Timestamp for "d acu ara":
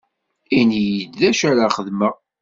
1.19-1.67